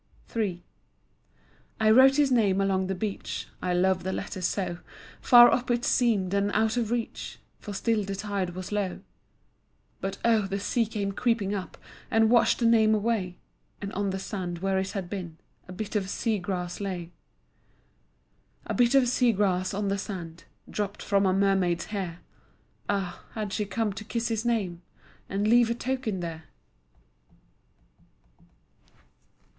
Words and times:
III 0.35 0.63
I 1.79 1.91
wrote 1.91 2.15
his 2.15 2.31
name 2.31 2.59
along 2.59 2.87
the 2.87 2.95
beach, 2.95 3.47
I 3.61 3.75
love 3.75 4.01
the 4.01 4.11
letters 4.11 4.47
so. 4.47 4.79
Far 5.21 5.51
up 5.51 5.69
it 5.69 5.85
seemed 5.85 6.33
and 6.33 6.49
out 6.55 6.75
of 6.75 6.89
reach, 6.89 7.37
For 7.59 7.71
still 7.71 8.03
the 8.03 8.15
tide 8.15 8.55
was 8.55 8.71
low. 8.71 9.01
But 9.99 10.17
oh, 10.25 10.47
the 10.47 10.59
sea 10.59 10.87
came 10.87 11.11
creeping 11.11 11.53
up, 11.53 11.77
And 12.09 12.31
washed 12.31 12.57
the 12.57 12.65
name 12.65 12.95
away, 12.95 13.37
And 13.79 13.93
on 13.93 14.09
the 14.09 14.17
sand 14.17 14.57
where 14.57 14.79
it 14.79 14.93
had 14.93 15.07
been 15.07 15.37
A 15.67 15.71
bit 15.71 15.95
of 15.95 16.09
sea 16.09 16.39
grass 16.39 16.79
lay. 16.79 17.11
A 18.65 18.73
bit 18.73 18.95
of 18.95 19.07
sea 19.07 19.31
grass 19.31 19.71
on 19.71 19.89
the 19.89 19.99
sand, 19.99 20.45
Dropped 20.67 21.03
from 21.03 21.27
a 21.27 21.31
mermaid's 21.31 21.85
hair 21.85 22.21
Ah, 22.89 23.23
had 23.35 23.53
she 23.53 23.65
come 23.65 23.93
to 23.93 24.03
kiss 24.03 24.29
his 24.29 24.45
name 24.45 24.81
And 25.29 25.47
leave 25.47 25.69
a 25.69 25.75
token 25.75 26.21
there? 26.21 26.45